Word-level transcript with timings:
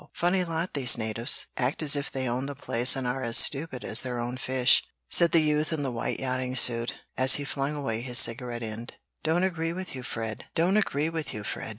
"Funny 0.13 0.43
lot, 0.43 0.73
these 0.73 0.97
natives! 0.97 1.45
Act 1.57 1.83
as 1.83 1.95
if 1.95 2.09
they 2.09 2.27
owned 2.27 2.49
the 2.49 2.55
place 2.55 2.95
and 2.95 3.05
are 3.05 3.21
as 3.21 3.37
stupid 3.37 3.85
as 3.85 4.01
their 4.01 4.17
own 4.17 4.35
fish," 4.35 4.83
said 5.11 5.31
the 5.31 5.43
youth 5.43 5.71
in 5.71 5.83
the 5.83 5.91
white 5.91 6.19
yachting 6.19 6.55
suit, 6.55 6.95
as 7.19 7.35
he 7.35 7.43
flung 7.43 7.75
away 7.75 8.01
his 8.01 8.17
cigarette 8.17 8.63
end. 8.63 8.95
"Don't 9.21 9.43
agree 9.43 9.73
with 9.73 9.93
you, 9.93 10.01
Fred. 10.01 10.47